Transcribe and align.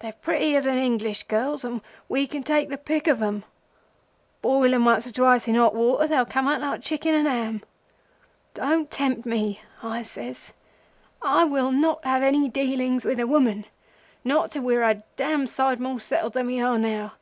They're 0.00 0.14
prettier 0.14 0.60
than 0.60 0.78
English 0.78 1.22
girls, 1.28 1.62
and 1.62 1.80
we 2.08 2.26
can 2.26 2.42
take 2.42 2.70
the 2.70 2.76
pick 2.76 3.06
of 3.06 3.22
'em. 3.22 3.44
Boil 4.42 4.74
'em 4.74 4.84
once 4.84 5.06
or 5.06 5.12
twice 5.12 5.46
in 5.46 5.54
hot 5.54 5.76
water, 5.76 6.02
and 6.02 6.12
they'll 6.12 6.24
come 6.26 6.48
as 6.48 6.60
fair 6.60 6.74
as 6.74 6.82
chicken 6.84 7.14
and 7.14 7.28
ham.' 7.28 7.62
"'Don't 8.54 8.90
tempt 8.90 9.24
me!' 9.26 9.60
I 9.80 10.02
says. 10.02 10.52
'I 11.22 11.44
will 11.44 11.70
not 11.70 12.04
have 12.04 12.24
any 12.24 12.48
dealings 12.48 13.04
with 13.04 13.20
a 13.20 13.28
woman 13.28 13.64
not 14.24 14.50
till 14.50 14.62
we 14.62 14.74
are 14.74 14.82
a 14.82 15.04
dam' 15.14 15.46
side 15.46 15.78
more 15.78 16.00
settled 16.00 16.32
than 16.32 16.48
we 16.48 16.60
are 16.60 16.76
now. 16.76 17.12